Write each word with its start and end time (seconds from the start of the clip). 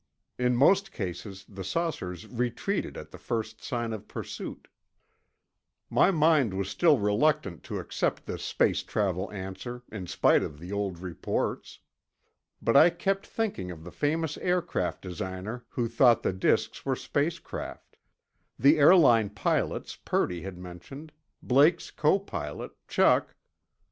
In 0.39 0.55
most 0.55 0.91
cases, 0.91 1.45
the 1.47 1.63
saucers 1.63 2.25
retreated 2.25 2.97
at 2.97 3.11
the 3.11 3.19
first 3.19 3.63
sign 3.63 3.93
of 3.93 4.07
pursuit. 4.07 4.67
My 5.91 6.09
mind 6.09 6.55
was 6.55 6.69
still 6.71 6.97
reluctant 6.97 7.61
to 7.65 7.77
accept 7.77 8.25
the 8.25 8.39
space 8.39 8.81
travel 8.81 9.31
answer, 9.31 9.83
in 9.91 10.07
spite 10.07 10.41
of 10.41 10.57
the 10.57 10.71
old 10.71 10.97
reports. 10.97 11.81
But 12.63 12.75
I 12.75 12.89
kept 12.89 13.27
thinking 13.27 13.69
of 13.69 13.83
the 13.83 13.91
famous 13.91 14.39
aircraft 14.39 15.03
designer 15.03 15.65
who 15.69 15.87
thought 15.87 16.23
the 16.23 16.33
disks 16.33 16.83
were 16.83 16.95
space 16.95 17.37
craft; 17.37 17.97
the 18.57 18.79
airline 18.79 19.29
pilots 19.29 19.95
Purdy 19.97 20.41
had 20.41 20.57
mentioned; 20.57 21.11
Blake's 21.43 21.91
copilot, 21.91 22.71
Chuck.. 22.87 23.35